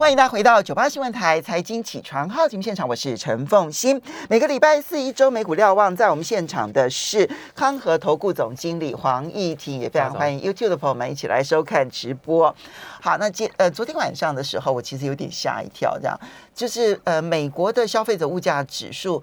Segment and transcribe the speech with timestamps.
[0.00, 4.00] 欢迎大家回到九八新闻台财经起床号节目现场，我是陈凤欣。
[4.30, 12.52] 每个礼拜四一周美股瞭望，在我们现场的是康和投顾总经理黄义庭，也非常欢迎 YouTube 的朋友们一起来收看直播。
[13.02, 16.18] 好，那今呃昨天晚上的时候，我其实有点吓一跳，这样
[16.54, 19.22] 就是呃美国的消费者物价指数，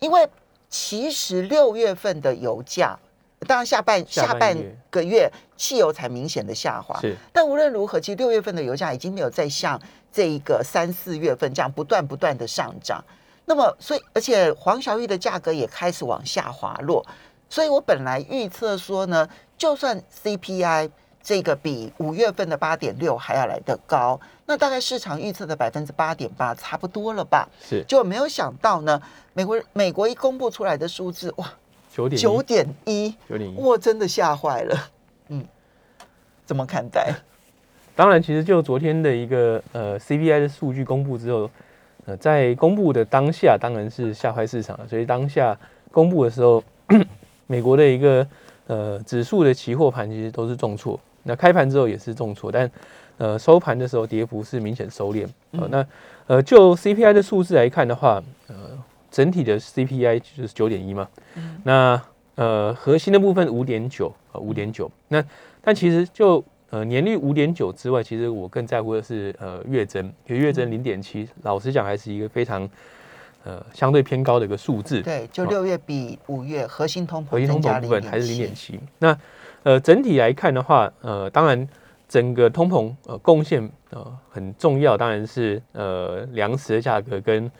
[0.00, 0.28] 因为
[0.68, 2.98] 其实六月份的油价。
[3.40, 4.56] 当然，下半下半
[4.90, 7.14] 个月汽油才明显的下滑，是。
[7.32, 9.80] 但无论如何，其实六月份的油价已经没有再像
[10.10, 13.04] 这一个三四月份这样不断不断的上涨。
[13.44, 17.04] 那么，所以而且黄小玉的价格也开始往下滑落。
[17.48, 20.90] 所以我本来预测说呢，就算 CPI
[21.22, 27.48] 这个比五月份的八点六还要来得高，那大概市场预测的百分之八点八差不多了吧？
[27.62, 27.84] 是。
[27.86, 29.00] 就没有想到呢，
[29.34, 31.52] 美国美国一公布出来的数字，哇！
[31.96, 34.76] 九点九点一，九点一，我真的吓坏了。
[35.28, 35.42] 嗯，
[36.44, 37.10] 怎么看待？
[37.96, 41.50] 当然，其实就昨天的一个呃 CPI 的数据公布之后，
[42.04, 44.86] 呃，在公布的当下，当然是吓坏市场了。
[44.86, 45.58] 所以当下
[45.90, 46.62] 公布的时候，
[47.48, 48.26] 美国的一个
[48.66, 51.00] 呃指数的期货盘其实都是重挫。
[51.22, 52.70] 那开盘之后也是重挫，但
[53.16, 55.26] 呃收盘的时候跌幅是明显收敛。
[55.50, 55.86] 那
[56.26, 58.54] 呃就 CPI 的数字来看的话，呃。
[59.10, 62.02] 整体的 CPI 就是九点一嘛，嗯、那
[62.34, 65.24] 呃核心的部分五点九啊五点九，那
[65.62, 72.68] 但其实就呃年率五点九之外，其实我更在乎的是呃月增，因为月增零点七，老实讲还是一个非常
[73.44, 75.00] 呃相对偏高的一个数字。
[75.00, 78.78] 对，就六月比五月核心通膨核心通膨部分还是零点七。
[78.98, 79.16] 那
[79.62, 81.66] 呃整体来看的话，呃当然
[82.08, 87.50] 整个通膨呃贡献呃很重要，当然是呃粮食的价格跟。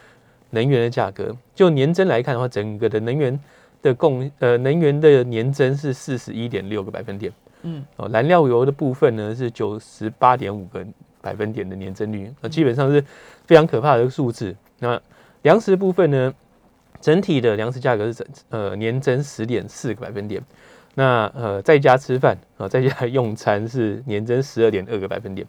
[0.50, 3.38] 能源的价格，就年增来看的话，整个的能源
[3.82, 10.84] 的供呃能源的年增是四十一点六个百分点，嗯，哦，燃料油的部分呢是九十八点五个
[11.20, 13.04] 百分点的年增率，那基本上是
[13.44, 14.54] 非常可怕的数字。
[14.78, 15.00] 那
[15.42, 16.32] 粮食部分呢，
[17.00, 20.42] 整体的粮食价格是整呃年增十点四个百分点，
[20.94, 25.46] 那呃在家吃饭啊，在家用餐是年增十二点二个百分点。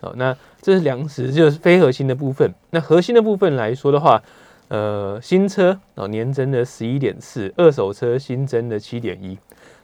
[0.00, 2.52] 哦，那这是粮食，就是非核心的部分。
[2.70, 4.22] 那核心的部分来说的话，
[4.68, 9.38] 呃，新车哦年增的十一点四，二手车新增的七点一。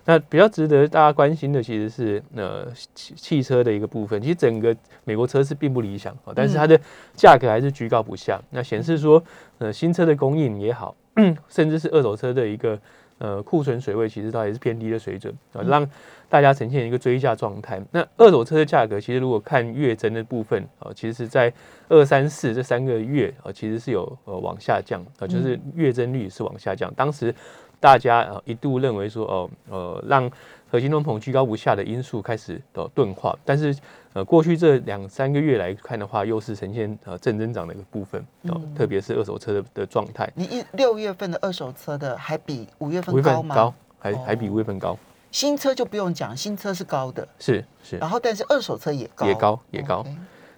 [0.04, 4.20] 那比较值得大家关心的其实是呃汽汽车的一个部分。
[4.20, 6.78] 其实整个美国车市并不理想，但是它的
[7.14, 8.40] 价格还是居高不下。
[8.50, 9.22] 那显示说，
[9.58, 10.94] 呃，新车的供应也好，
[11.48, 12.78] 甚至是二手车的一个。
[13.22, 15.88] 呃，库存水位其实它也是偏低的水准啊，让
[16.28, 17.80] 大家呈现一个追价状态。
[17.92, 21.52] 那二手车的价格，其实如果看月增的部分啊，其实是在
[21.88, 26.92] 二三四这三个月啊，其实是有呃往下降啊，就是月增率是往下降。
[26.94, 27.32] 当时
[27.78, 30.28] 大家啊一度认为说哦呃让。
[30.72, 33.76] 核心通膨居高不下的因素开始的钝化，但是
[34.14, 40.30] 呃，过去这两三个月来看的话，又是呈现呃正增长的一个部分，嗯、特别是二手车的的状态。
[40.34, 43.54] 你一六月份的二手车的还比五月份高吗？
[43.54, 44.98] 高，还还比五月份高。
[45.30, 47.96] 新车就不用讲，新车是高的，是是。
[47.96, 50.02] 然后，但是二手车也高，也高也高。
[50.02, 50.16] Okay.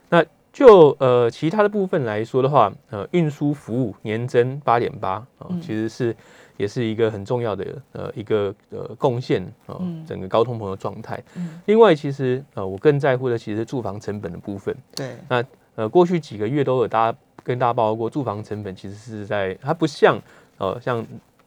[0.08, 5.24] 那就呃其他的部分来说的话，呃，运输服务年增八点八，
[5.60, 6.16] 其实是。
[6.56, 11.22] 也是一个很重要的呃一个呃贡献啊，整个高通膨的状态。
[11.36, 14.76] 嗯、另外，其实呃我更在乎的其实是住房成本的部分。
[14.94, 15.44] 对，那
[15.74, 20.20] 呃过去几个月都有大家跟大家报告过，住房成本其实是在它不像
[20.58, 21.04] 呃像。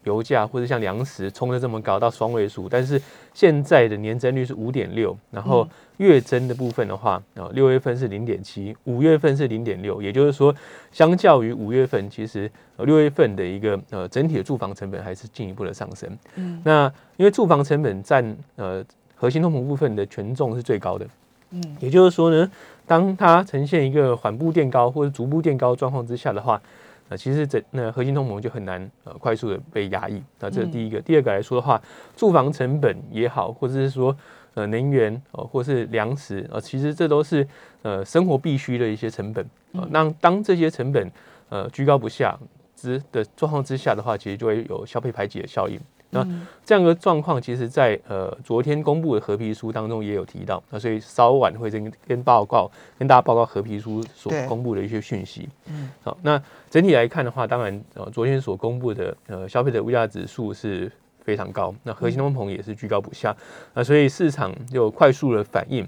[0.07, 3.00] 油价或者像粮食冲得这么高到双位数，但是
[3.34, 10.56] 现在的年增率是五点六，然后月增的部分的话，啊六月份是零点七，五月份是零点六，也就是说，
[10.91, 16.09] 相较于五月份，其实六月份的一个呃整体的住房成本还是进一步的上升。
[16.35, 18.84] 嗯，那因为住房成本占呃
[19.16, 21.06] 核心通膨部分的权重是最高的，
[21.51, 22.50] 嗯，也就是说呢，
[22.85, 26.62] 当它呈现一个缓步垫高或者逐步垫高状况之下的话。
[27.09, 30.22] 那其实整那核心通膨就很难呃快速的被压抑。
[30.40, 31.81] 那这是第一个，第二个来说的话，
[32.16, 34.16] 住房成本也好，或者是说
[34.53, 37.47] 呃能源哦，或是粮食啊，其实这都是
[37.81, 39.88] 呃生活必需的一些成本啊。
[39.90, 41.12] 那当这些成本
[41.50, 42.38] 呃居高不下
[42.75, 45.80] 之的状况之下的话，其实就会有消费排挤的效应。
[46.09, 46.25] 那
[46.65, 55.50] 这样的状况，其实在呃昨天公布的合皮书当中也有提到，那所以稍晚会跟跟报告跟大家报告合皮书所公布的一些讯息。
[55.65, 60.89] 嗯，好，那整体来看的话，当然呃昨天所公布的呃消费者物价指数是
[61.21, 63.36] 非常高，那核心通膨也是居高不下，
[63.74, 65.86] 那所以市场就快速的反应，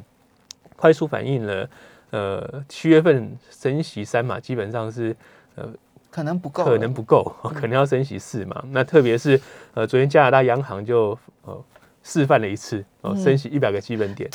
[0.75, 1.69] 快速反应了
[2.11, 5.15] 呃七月份升息三码，基本上是
[5.55, 5.73] 呃。
[6.09, 8.61] 可能不够，可能不够，可能要升息四嘛。
[8.63, 9.39] 嗯、那特别是
[9.73, 11.63] 呃，昨天加拿大央行就呃
[12.03, 14.29] 示范了一次，呃，升息一百个基本点。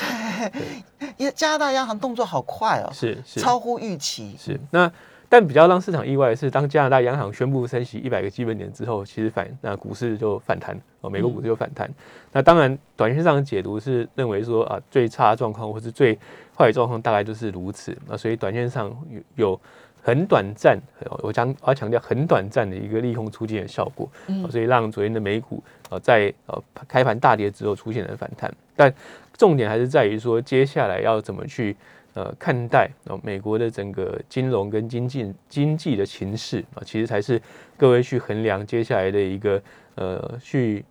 [1.17, 4.37] 因为加拿大央行动作好快哦，是是超乎预期。
[4.39, 4.91] 是那。
[5.27, 11.89] 但比较让市场意外的是，当加拿大央行宣布升息一百个基本点之后，其实反那股市就反弹哦，美国股市就反弹。
[11.89, 11.95] 嗯、
[12.31, 16.17] 那当然，短线上的解读是认为说啊，最差状况或是最
[16.57, 17.97] 坏状况大概就是如此。
[18.07, 19.61] 那所以短线上有有
[20.05, 20.79] 很短暂，
[21.23, 24.07] 我讲我要强调很短暂的一个利空出尽的效果。
[24.27, 28.55] 嗯，所以让昨天的美股呃在呃开盘大跌之后出现了反弹。
[28.77, 28.93] 但
[29.39, 31.75] 重点还是在于说，接下来要怎么去。
[32.17, 37.43] 呃，看待哦，美国的整个金融跟经济经济的情势啊，其实才是
[37.77, 39.61] 各位去衡量接下来的一个
[39.97, 40.85] 呃，去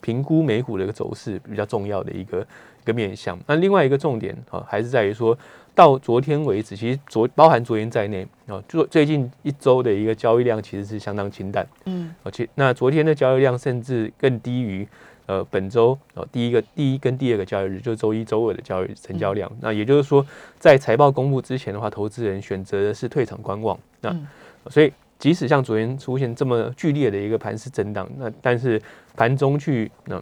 [0.00, 3.38] 评估美股的一个走势比较重要的一个一个面向。
[3.46, 5.36] 那另外一个重点啊，还是在于说
[5.74, 14.86] 到昨天为止，其实昨包含昨天在内啊，就最近一周的一个交易量其实是相当清淡，嗯，而且那昨天的交易量甚至更低于。
[15.26, 19.48] 呃，本周哦，第一个、第一跟第二个交易日，就是周一、周二的交易成交量。
[19.52, 20.26] 嗯、那也就是说，
[20.58, 23.78] 在财报公布之前的话，投资人选择的是退场观望。
[24.00, 24.26] 那、嗯、
[24.70, 28.82] 所以，即使像昨天出现这么剧烈的一个盘势震荡，那但是
[29.14, 30.20] 盘中去那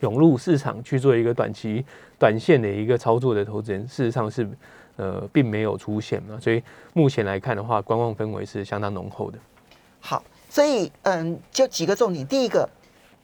[0.00, 1.84] 涌入市场去做一个短期、
[2.18, 4.48] 短线的一个操作的投资人，事实上是
[4.96, 6.38] 呃并没有出现嘛。
[6.40, 6.62] 所以
[6.92, 9.38] 目前来看的话，观望氛围是相当浓厚的。
[10.00, 12.68] 好，所以嗯，就几个重点，第一个。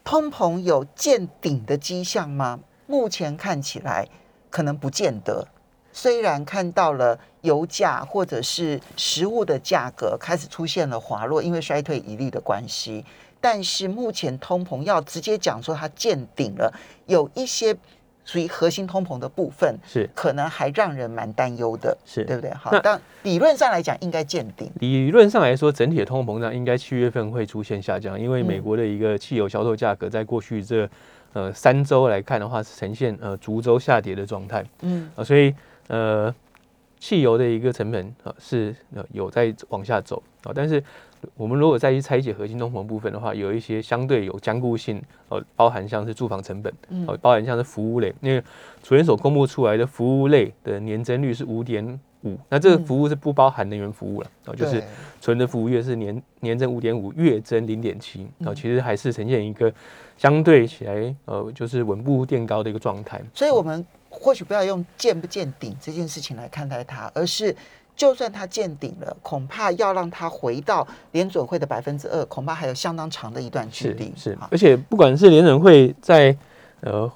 [0.05, 2.61] 通膨有见顶的迹象吗？
[2.87, 4.06] 目前看起来
[4.49, 5.44] 可能不见得。
[5.93, 13.05] 虽然看到了油价或者是食物的价格开始出现了滑落，因为衰退疑虑的关系，
[13.46, 16.72] 但是目前通膨要直接讲说它见顶了，
[17.06, 17.76] 有一些。
[18.28, 22.52] 属于核心通膨的部分是可能还让人蛮担忧的，是对不对？
[22.54, 24.69] 好，但理论上来讲应该见顶。
[24.81, 30.90] 理论上来说，整体的通膨胀应该七月份会出现下降，因为美国的一个汽油销售价格在过去这
[31.34, 35.54] 呃三周来看的话是呈现呃逐周下跌的状态，嗯啊，所以
[35.87, 36.34] 呃
[37.06, 40.82] 汽油的一个成本啊是呃有在往下走啊，但是。
[41.35, 46.73] 我们如果再去拆解核心通膨部分的话，有一些相对有坚固性，呃，包含像是住房成本，
[47.08, 48.41] 呃，包含像是服务类，因为
[48.81, 54.81] 昨天所公布出来的服务类的年增率是五点五，那这个服务是不包含能源服务了，啊，就是
[55.20, 59.73] 纯的服务业是年年增五点五，月增零点七，啊，其实还是呈现一个
[60.17, 63.20] 相对起来，呃，就是稳步垫高的一个状态。
[63.35, 63.85] 所以，我们
[64.20, 67.54] 或许不要用见不见顶这件事情来看待它，而是。
[67.96, 74.12] 就算它见顶了，恐怕要让它回到联准会的百分之二，恐怕还有相当长的一段距离。
[74.14, 76.36] 是，是，而且不管是联准会在
[76.82, 77.10] 呃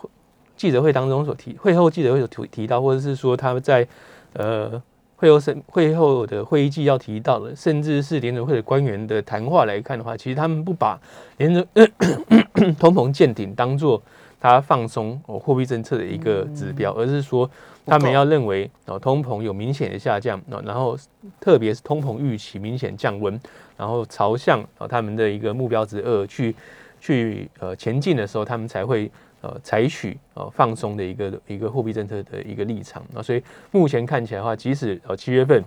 [0.56, 3.86] 记者会当中所提，会后记者会所提提到，或者是说他们在
[4.32, 4.82] 呃
[5.16, 10.98] 会后审会后的会议纪要提到了，甚至是联准会的官员的谈话来看的话，其实他们不把
[11.36, 11.68] 联准
[12.80, 14.02] 通膨见顶当做
[14.40, 17.48] 他放松哦货币政策的一个指标，而是说。
[17.86, 20.96] 他们要认为哦，通膨有明显的下降，然后
[21.40, 23.40] 特别是通膨预期明显降温，
[23.76, 26.54] 然后朝向哦他们的一个目标值二去
[27.00, 29.10] 去呃前进的时候，他们才会
[29.40, 33.02] 呃采取呃放松的一个一个货币政策的一个立场。
[33.12, 33.42] 那所以
[33.72, 35.64] 目前看起来的话，即使呃七月份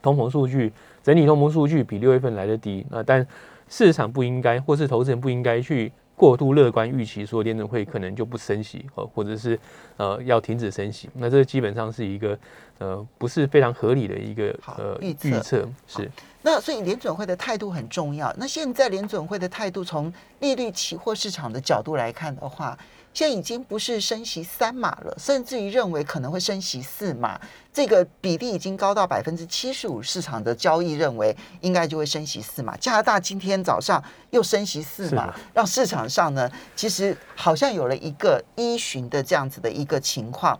[0.00, 0.72] 通膨数据
[1.02, 3.26] 整体通膨数据比六月份来的低，那但
[3.68, 5.92] 市场不应该或是投资人不应该去。
[6.20, 9.58] 过度乐观预期说联准会可能就不升息，哦或者是
[9.96, 12.38] 呃要停止升息，那这基本上是一个
[12.76, 15.66] 呃不是非常合理的一个呃预测。
[15.86, 16.10] 是。
[16.42, 18.34] 那所以联准会的态度很重要。
[18.38, 22.78] 那现在联准会的态度，从利率期货市场的角度来看的话，
[23.12, 27.38] 现在已经不是升息三码了，甚至于认为可能会升息四码，
[27.72, 30.02] 这个比例已经高到百分之七十五。
[30.02, 32.74] 市场的交易认为应该就会升息四码。
[32.78, 40.58] 加拿大今天早上又升息四码，让市场上呢，其实好像有了一个依循的这样子的一个情况。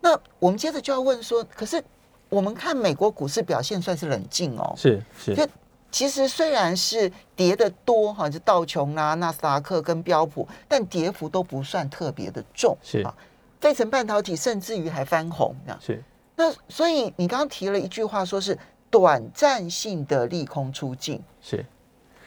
[0.00, 1.82] 那我们接着就要问说，可是
[2.28, 5.48] 我们看美国股市表现算是冷静哦，是是。
[5.90, 12.76] 其实虽然是跌的多哈，就道琼啊、纳斯达克跟标普，但跌幅都不算特别的重。
[12.82, 13.14] 是啊，
[13.58, 15.56] 费城半导体甚至于还翻红。
[15.80, 16.02] 是。
[16.36, 18.56] 那所以你刚刚提了一句话，说是
[18.90, 21.18] 短暂性的利空出尽。
[21.40, 21.64] 是。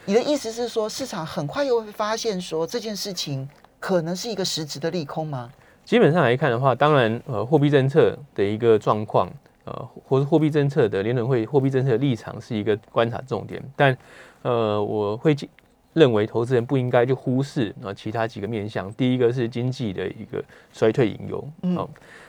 [0.04, 5.48] 你的意思是说，市场很快又会发现说这件事情可能是一个实质的利空吗？
[5.84, 9.30] 基本上来看的话，当然呃，货币政策的一个状况。
[9.64, 13.96] 呃，或是货币政策的联准会货币政策的立场是一个观察重点，但
[14.42, 15.36] 呃，我会
[15.92, 18.92] 认为投资人不应该就忽视啊其他几个面向。
[18.94, 20.42] 第一个是经济的一个
[20.72, 21.48] 衰退隐忧。
[21.62, 21.88] 嗯、哦，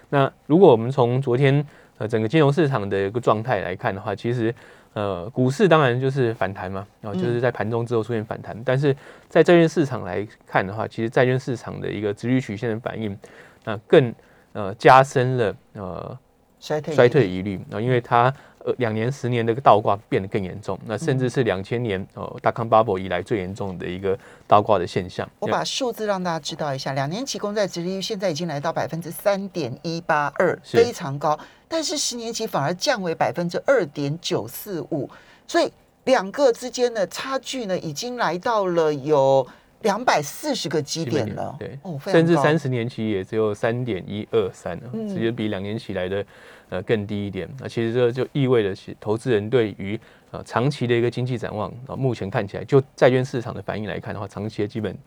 [0.09, 1.65] 那如果我们从昨天
[1.97, 4.53] 呃整个金融市场的一个状态来看的话，其实
[4.93, 8.95] 呃股市当然就是反弹嘛，然后就是在盘中之后出现反弹，但是
[9.27, 13.17] 在债券市场来看的话，其实债券市场的一个殖利率曲线的反应，
[13.63, 14.13] 那更。
[14.55, 16.19] 呃加深了呃
[16.63, 18.33] 衰退衰退的疑虑啊，因为它。
[18.65, 24.17] 呃，两年、十年的倒挂变得更严重，那甚至是两千年哦，大康 bubble 以来最严重的一个
[24.47, 25.29] 倒挂的现象。
[25.39, 31.37] 我把数字让大家知道一下，两年期公债殖利率现在已经来到百分之三点一八二，非常高。
[31.67, 35.09] 但是十年期反而降为百分之二点九四五，
[35.45, 35.69] 所以
[36.05, 39.45] 两个之间的差距呢，已经来到了有
[39.81, 41.53] 两百四十个基点了。
[41.59, 44.79] 对，哦，甚至三十年期也只有三点一二三，
[45.09, 46.25] 直接比两年期来的。
[46.69, 49.99] 呃，更低一点，那其实这就意味着，投资人对于
[50.31, 54.97] 呃长期的一个经济展望啊，目前看起来就债券市场的反应来看的话，长期的基本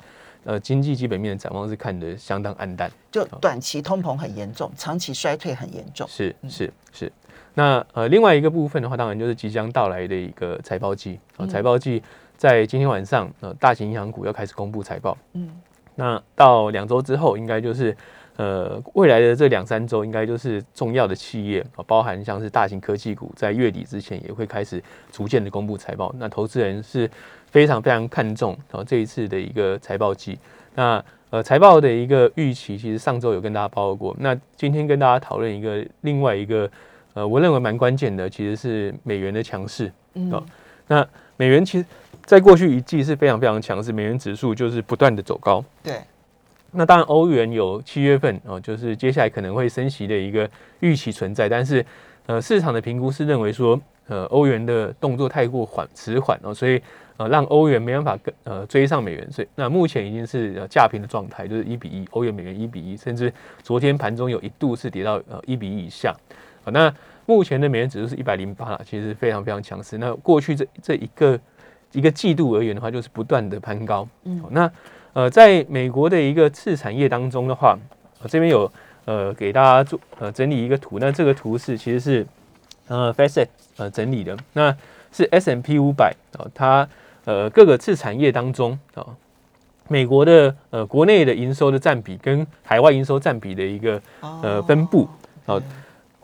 [0.44, 2.88] 呃经济基本面的展望是看得相当暗淡。
[3.10, 6.06] 就短期通膨很严重，长期衰退很严重。
[6.08, 7.10] 是是是。
[7.54, 12.00] 那呃另外一个部分的话，当然就是即将到来的一个财报季啊，财报季
[12.36, 15.18] 在今天晚上呃大型银行股要开始公布财报。
[15.32, 15.50] 嗯。
[15.96, 17.96] 那到两周之后，应该就是。
[18.37, 26.14] 呃，未来的这两三周应该就是重要的企业啊，包含像是大型科技股，在月底之前也会开始逐渐的公布财报。
[26.19, 27.11] 那投资人是
[27.50, 30.38] 非常非常看重啊这一次的一个财报季。
[30.75, 34.14] 那呃财报的一个预期，其实上周有跟大家报告过。
[34.21, 36.71] 那今天跟大家讨论一个另外一个
[37.14, 39.90] 呃，我认为蛮关键的，其实是美元的强势。
[40.12, 40.43] 嗯。
[40.88, 41.87] 那美元其实
[42.26, 45.64] 在过去一季是非常非常强势，美元指数就是不断的走高。
[45.83, 45.95] 对。
[46.73, 50.49] 那当然，欧元有七月份哦，就是接下来可能会升息的一个
[50.80, 51.85] 预期存在，但是
[52.26, 56.82] 呃，市场的评估是认为说，呃，欧元的动作太过缓迟缓哦，所以
[57.16, 63.32] 呃，让欧元没办法跟呃追上美元，所以那目前已经是呃价平的状态，就是一比一，欧元美元一比一，甚至
[63.62, 66.14] 昨天盘中有一度是跌到呃一比一以下
[66.64, 66.66] 啊。
[66.70, 66.92] 那
[67.25, 69.96] 目前的美元指数是一百零八，其实非常非常强势。
[69.96, 71.40] 那过去这这一个
[71.92, 74.70] 一个季度而言的话，就是不断的攀高，嗯，那。
[75.16, 77.75] 呃，在美国的一个次产业当中的话，
[78.20, 78.70] 呃、这边有
[79.06, 82.26] 呃给大家做呃整理一个图，那这个图是其实是
[82.87, 83.46] 呃 FactSet
[83.78, 84.76] 呃整理的，那
[85.11, 86.87] 是 S M P 五百啊，它
[87.25, 89.16] 呃各个次产业当中啊、呃，
[89.88, 95.08] 美国的呃国内的营收的占比跟海外营收占比的一个呃分布。
[95.46, 95.56] 啊。
[95.56, 95.62] 呃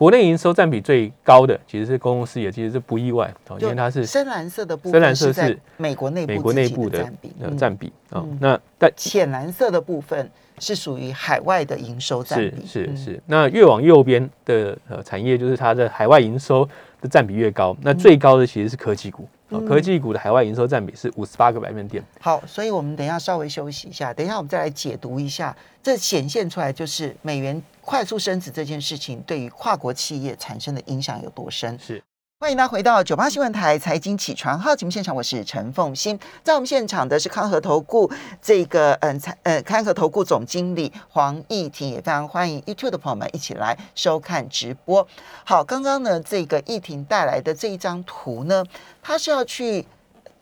[0.02, 8.26] 国内营收占比最高的其实是公共事业，其实是不意外，因为它是深蓝色的部分，深蓝色是美国内部美国内部的占比呃占比啊。
[8.40, 10.28] 那但浅蓝色的部分
[10.58, 13.22] 是属于海外的营收占比，是是是。
[13.26, 16.68] 那越往右边的呃产业，就是它的海外营收
[17.00, 19.28] 的占比越高，那最高的其实是科技股。
[19.60, 22.02] 科技股的海外营收占比是五十八个百分点。
[22.20, 31.78] 好，所以我们等一下稍微休息一下，等一下我们再来解读一下，这显现出来就是美元快速升值这件事情对于跨国企业产生的影响有多深。
[31.78, 32.02] 是。
[32.42, 38.10] 欢迎大家回到九八新闻台财经起床号节目现场，我是陈凤欣，在我们现场的是康和投顾
[38.42, 45.06] 这个嗯财呃康和投顾总经理黄义婷，也非常欢迎 YouTube 的朋友们一起来收看直播。
[45.44, 48.64] 好，刚刚呢这个义婷带来的这一张图呢，
[49.00, 49.86] 它是要去。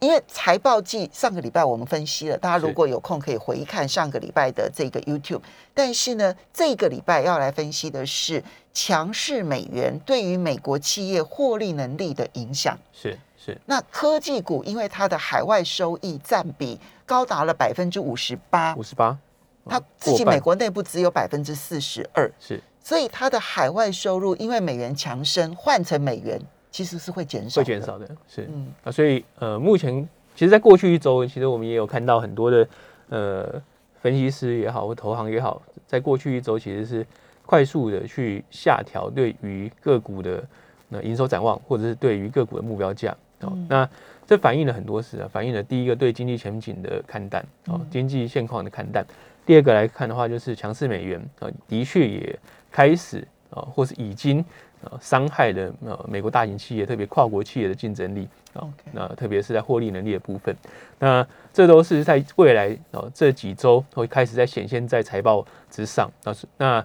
[0.01, 5.43] 因为财报季上个礼拜我们分析了，大家如果有空可以回看上个礼拜的这个 YouTube。
[5.75, 8.43] 但是呢，这个礼拜要来分析的是
[8.73, 12.79] 强势美元对于美国企业获利能力的影响。
[12.93, 13.57] 是是。
[13.67, 19.19] 那科技股因为它的海外收益占比高达了百分之五十八，五十八，
[19.67, 22.63] 它自己美国内部只有百分之四十二，是。
[22.83, 26.41] 所以它的海外收入因为美元强升换成美元。
[26.71, 28.73] 其实是会减少，会减少的，是，嗯。
[28.85, 32.69] 啊，所以呃，目前其实，在过去一周，其实我们也有看到很多的
[33.09, 33.63] 呃
[34.01, 37.07] 分析师也好，或投行也好，在过去一周其实是
[37.45, 40.43] 快速的去下调对于个股的
[40.89, 43.15] 那营收展望，或者是对于个股的目标价。
[43.41, 43.53] 哦。
[43.69, 43.89] 那
[44.27, 49.05] 这反映了很多事啊，反映了第一个对经济前景的看淡哦，经济现况的看淡。
[49.45, 52.39] 第二个来看的话，就是强势美元啊，的确也
[52.71, 54.45] 开始啊，或是已经。
[54.83, 58.67] 呃，伤害了呃美国大型企业，特别跨国企业的竞争力啊。
[58.93, 60.57] 那特别是在获利能力的部分，
[60.99, 66.11] 那这都是在未来呃这几周会开始在显现在财报之上。
[66.25, 66.83] 那是那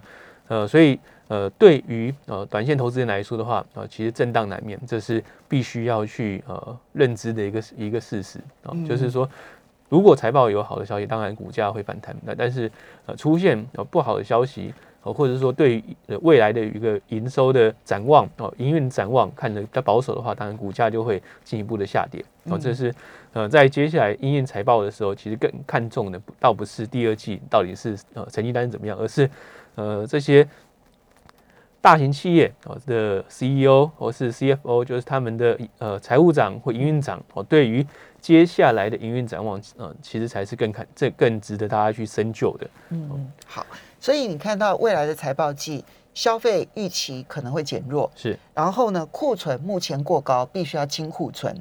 [0.48, 8.86] 呃，所以呃，对于呃短线投资人来说的话啊、呃，其实震荡难免，这是必须要去呃认知的一个一个事实啊、呃。
[8.86, 9.26] 就是说，
[9.88, 12.14] 如果财报有好的消息，当然股价会反弹。
[12.26, 12.70] 那但是
[13.06, 14.74] 呃出现呃不好的消息。
[15.12, 15.82] 或者是说对
[16.22, 22.24] 未来的一个营收的展望哦，营运展望看得比较保守的话，当然股价就会进一步的下跌。
[22.44, 22.94] 哦，这是
[23.32, 29.28] 呃在接下来营运财报的时候，其实更看重的倒不是第二季到底是呃成绩单怎么样，而是
[29.74, 30.46] 呃这些
[31.80, 37.86] 大型企业哦的 CEO 或是 CFO，就是他们的呃财务长或营运长哦，对于
[38.20, 42.70] 接下来的营运展望，呃，其实才是更看这更值得大家去深究的。
[42.90, 43.64] 嗯，好。
[44.06, 45.84] 所以你看到未来的财报季，
[46.14, 48.38] 消费预期可能会减弱，是。
[48.54, 51.52] 然后呢，库存目前过高，必须要清库存。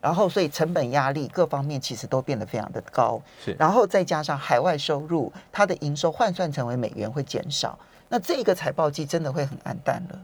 [0.00, 3.20] 然后，所以成本压力各方面其实都变得非常的高。
[3.44, 3.54] 是。
[3.58, 7.78] 然后再加上海外收入，它的营收换算成为美元会减少，
[8.08, 10.18] 那这个财报季真的会很暗淡了。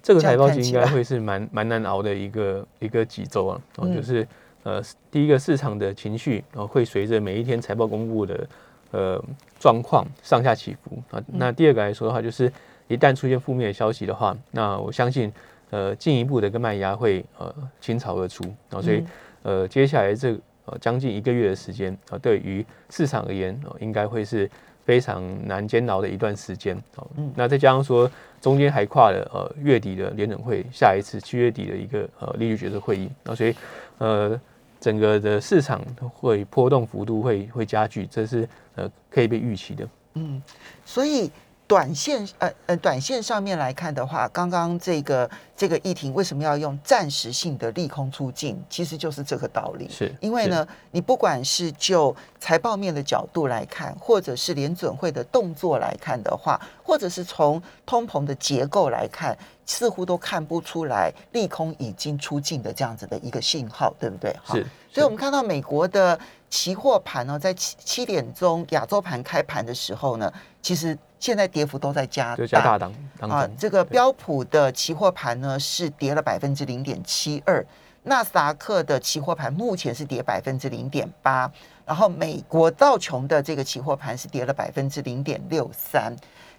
[0.00, 4.24] 这个财报季应该会是蛮蛮难熬的一个一个几周啊，哦，就是
[4.62, 4.80] 呃，
[5.10, 8.46] 第一个市场的情绪啊，会随着每一天财报公布的
[8.90, 9.22] 呃
[9.58, 11.22] 状况上下起伏啊。
[11.26, 12.52] 那第二个来说的话，就是
[12.88, 15.32] 一旦出现负面的消息的话，那我相信
[15.70, 18.80] 呃进一步的一个卖压会呃倾巢而出啊。
[18.80, 19.04] 所以
[19.42, 20.32] 呃接下来这
[20.66, 24.50] 呃将近一个月的时间啊，对于市场而言啊，应该会是
[24.84, 27.06] 非常难煎熬的一段时间啊。
[27.34, 28.10] 那再加上说。
[28.38, 33.52] 中间还跨了呃月底的联准会下一次七月底的一个呃利率决策会议，那所以
[33.98, 34.40] 呃
[34.78, 35.82] 整个的市场
[36.14, 39.88] 会波动幅度会会加剧，这是呃可以被预期的。
[40.14, 40.40] 嗯，
[40.84, 41.30] 所以。
[41.68, 48.56] 短线呃呃，短线上面来看的话，刚刚这个这个议题为什么要用暂时性的利空出尽？
[48.70, 49.88] 其实就是这个道理。
[49.88, 64.32] 是，因为呢，你不管是就财报面的角度来看，或者是联准会的动作来看的话，或者是从通膨的结构来看，似乎都看不出来利空已经出尽的这样子的一个信号，对不对？
[64.44, 64.64] 是。
[64.92, 66.18] 所以我们看到美国的
[66.48, 70.96] 期货盘呢，在七七点钟亚洲盘开盘的时候呢，其实。
[71.18, 77.66] 现在跌幅都在加大，加大档啊，这个标普的期货盘呢是跌了百分之零点七二，
[78.02, 81.50] 纳斯达克的期货盘目前是跌百分之零点八，
[81.86, 86.14] 然后美国道琼的这个期货盘是跌了百分之零点六三，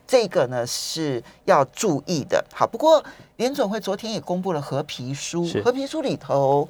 [0.08, 2.44] 这个呢是要注意的。
[2.52, 3.02] 好，不过
[3.36, 6.68] 联总会昨天也公布了合皮书，合皮书里头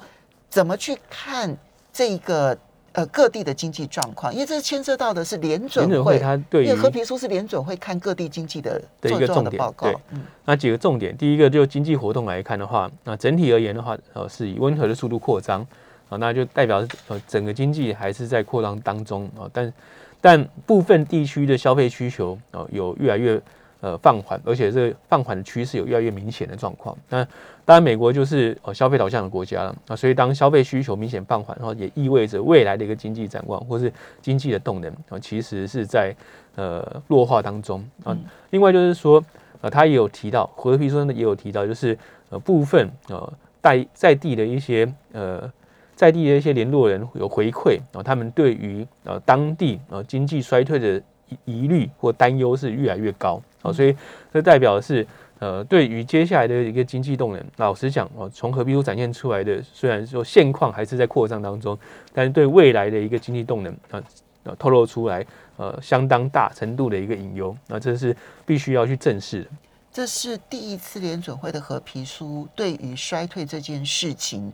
[0.50, 1.56] 怎么去看
[1.90, 2.56] 这个？
[2.92, 9.88] 呃，各地的经济状况，因为这牵涉到的是联准会，它对于因为和平书是联准会看各地经济的的一个重点报告。
[10.10, 15.60] 嗯，那几个重点，第一个就经济活动来看的话，那整体而言的话，呃，是以温和的速度扩张
[16.08, 19.72] 啊，那就代表呃整个经济还是在扩张当中啊，但
[20.20, 23.40] 但部分地区的消费需求啊有越来越。
[23.80, 26.96] 呃，放缓，而且这个放缓的趋势有越来越明显的状况。
[27.08, 27.24] 那
[27.64, 36.12] 当然，美国就是呃消费导向的国家了啊，所以当消费需求明显放缓，然后也意味着未来的一个经济展望或是经济的动能啊，其实是在
[36.56, 38.16] 呃弱化当中啊。
[38.50, 39.24] 另外就是说，
[39.60, 41.96] 呃，他也有提到，褐皮书也有提到，就是
[42.30, 45.48] 呃部分呃在在地的一些呃
[45.94, 51.00] 在地的一些联络人有回馈啊，他们对于呃当地呃经济衰退的
[51.44, 53.40] 疑虑或担忧是越来越高。
[53.60, 53.94] 好，所以
[54.32, 55.04] 这代表的是，
[55.40, 61.76] 呃，对于接下来的一个经济动能，老实讲哦，从合皮书展现出来的，虽然说现况还是在扩张当中，
[62.12, 64.02] 但是对未来的一个经济动能啊，
[64.44, 69.50] 呃，透露出来呃相当大程度的一个隐忧，那这是必须要去正视的。
[69.92, 74.52] 这是第一次联准会的合皮书对于衰退这件事情，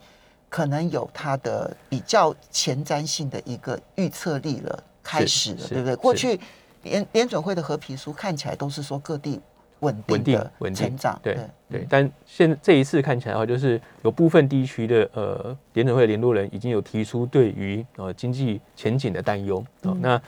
[0.48, 5.94] 可能有它的比较前瞻性的一个预测力了，开始了，对不对？
[5.96, 6.40] 过去。
[6.84, 9.40] 联联准会的和皮书看起来都是说各地
[9.80, 11.36] 稳定的成长，对
[11.68, 11.86] 对。
[11.90, 19.94] 但现这一次看起来的话，就是有部分地区的呃联准会的联络人已经有提出对于呃经济前景的担忧哦。
[20.00, 20.22] 那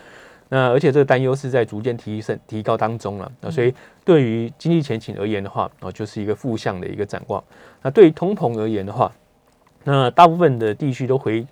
[0.49, 3.51] 那而且这个担忧是在逐渐提升提高当中了啊。
[3.51, 3.73] 所以
[4.05, 7.43] 对于经济前景而言的话，哦就是一个负向的一个展望。
[7.83, 9.11] 那对于通膨而言的话，
[9.85, 11.47] 那大部分的地区都回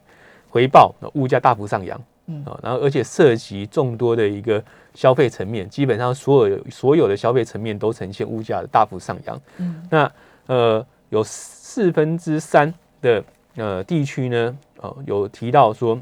[0.51, 1.99] 回报物价大幅上扬。
[2.27, 4.63] 嗯啊，然后而且涉及众多的一个
[4.95, 9.41] 消费层面，基本上所有所有的消费层面都呈现物价的大幅上扬。
[9.59, 10.11] 嗯，那
[10.47, 13.23] 呃有四分之三的
[13.57, 16.01] 呃地区呢，呃有提到说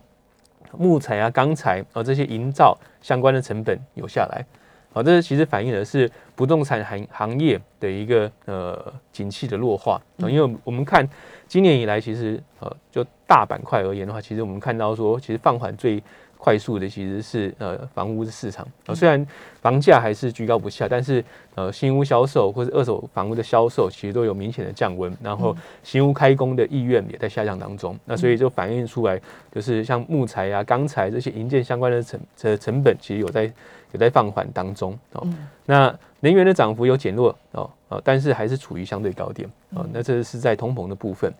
[0.77, 4.45] 木材啊、钢材啊这些营造相关的成本有下来。
[4.93, 11.09] 啊，这其实反映的是不动产行行业的一个呃景气的弱化啊，因为我们看
[11.49, 16.03] 今年以来，其实呃就大板块而言的话，其实我们看到说，其实放缓最
[16.43, 18.67] 快速的其实是呃房屋的市场。
[18.87, 19.25] 啊，虽然
[19.61, 21.25] 房价还是居高不下，但是
[21.55, 29.21] 呃新屋销售或者二手房屋的销售其实都有明显的降温，然后新屋开工的意愿也在下降当中，那所以就反映出来，
[29.55, 33.53] 就是像木材啊、钢材这些营建相关的成的成本，其实有在。
[33.93, 34.99] 有在放缓当中。
[35.13, 35.29] 哦，
[35.67, 39.47] 那能源的涨幅有减弱哦，呃，但是还是处于相对高点。
[39.75, 39.87] 哦。
[39.93, 41.31] 那这是在通膨的部分，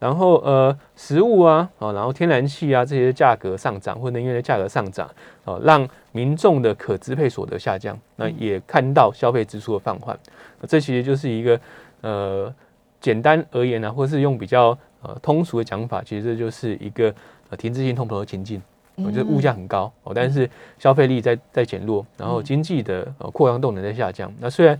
[0.00, 5.08] 然后呃，食物啊，啊，然后天然气啊这些价格上涨或能源的价格上涨
[5.44, 10.18] 哦，让民众的可支配所得下降，那也看到消费支出的放缓。
[10.66, 11.60] 这其实就是一个
[12.00, 12.52] 呃，
[13.00, 17.14] 简单而言呢，或是用比较呃通俗的讲法，其实这就是一个
[17.50, 18.60] 呃停滞性通膨的情境。
[18.96, 24.30] 就是物价很高哦，但是消费力在在减弱，然后经济的呃扩张动能在下降。
[24.38, 24.78] 那虽然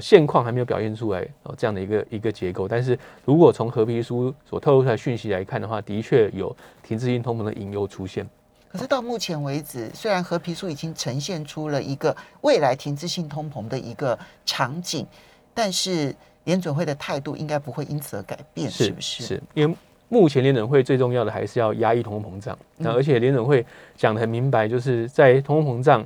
[0.00, 8.28] 现况还没有表现出来哦这样的一个一个结构，但是如果从合皮书所透露出来讯息来看的话，的确有停滞性通膨的隐忧出现。
[8.70, 15.06] 可是到目前为止，虽然合皮书已经呈现出了一个未来停滞性通膨的一个场景，
[15.54, 19.22] 但是联准会的态度应该不会因此而改变，是不是？
[19.22, 19.74] 是因为
[20.10, 23.64] 目前联准会最重要的还是要压抑通货膨胀，那而且联准会
[23.96, 26.04] 讲的很明白，就是在通货膨胀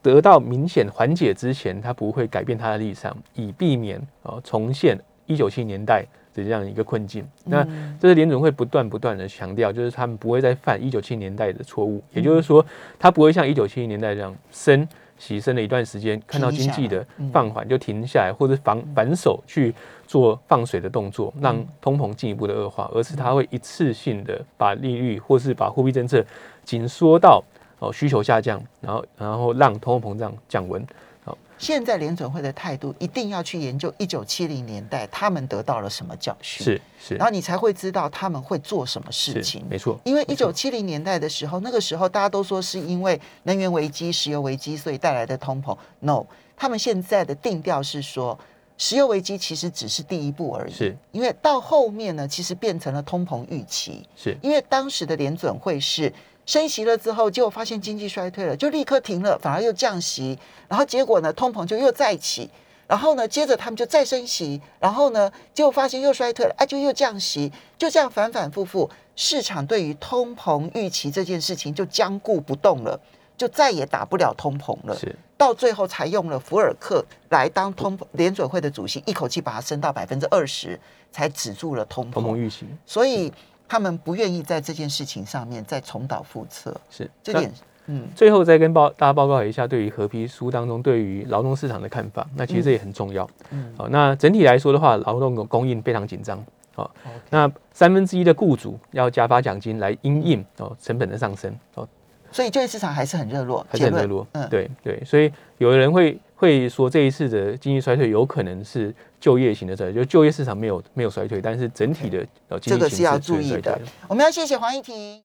[0.00, 7.26] 得到明显缓解之前，他不会改变他的立场，以避免啊重现一九七零年代的这样一个困境。
[7.44, 7.66] 那
[7.98, 12.64] 这是联准会不断不断的强调，就是他们不会再犯一九七零年代的错误，也就是说，
[12.98, 14.86] 他不会像一九七零年代这样升
[15.18, 19.74] 息升了一段时间，看到经济的放缓就停下来，或者反反手去
[20.06, 26.24] 做放水的动作，让通膨进一步的恶化，而是他会一次性的把利率或是把货币政策
[26.62, 27.42] 紧缩到。
[27.78, 30.84] 哦，需求下降，然后然后让通货膨胀降温。
[31.24, 39.64] 好，现在联准会的态度一定要去研究一九七零年代他们得到了什么教训，是是，然后你才会知道他们会做什么事情。
[39.68, 45.76] 没错，因为一九七零年代的时候，那个时候大家都说是因为能源危机、石油危机，所以带来的通膨。
[46.00, 46.24] No，
[46.56, 48.38] 他们现在的定调是说，
[48.76, 50.72] 石油危机其实只是第一步而已。
[50.72, 54.04] 是，因为到后面呢，其实变成了通膨预期。
[54.16, 56.12] 是因为当时的联准会是。
[56.48, 62.48] 升息了之后，结果发现经济衰退了，就立刻停了，反而又降息，然后结果呢，通膨就又再起，
[62.86, 72.98] 然后呢，接着他们就再升息，然后呢，结果发现又衰退了，哎，就又降息，就这样反反复复，市场对于通膨预期这件事情就僵固不动了，
[73.36, 75.14] 就再也打不了通膨了，是。
[75.36, 80.80] 到最后才用了福尔克来当通联准会的主席，一口气把它升到百分之二十，
[81.12, 82.12] 才止住了通膨。
[82.14, 83.30] 通膨预期，所以。
[83.68, 87.52] 他们不愿意在这件事情上面再重蹈覆辙，是这点。
[87.90, 93.28] 嗯，最后再跟报大家报告一下，对于合皮书当中对于劳动市场的看法，那其实这也很重要。
[93.50, 96.42] 嗯，好，那整体来说的话，劳动供应非常紧张。
[96.74, 96.90] 好，
[97.30, 101.54] 那三分之一的雇主要加发奖金来因应哦成本的上升。
[101.76, 101.88] 哦，
[102.30, 104.26] 所以就业市场还是很热络，还是很热络。
[104.32, 108.94] 嗯，对对，所以有的人会会说这一次的经济衰退有可能是。
[109.20, 112.58] 就业型的衰退，就就业市场没有没有衰退，但是整体的呃。
[112.58, 113.80] 这个是要注意的。
[114.08, 115.16] 我们要谢谢黄一婷。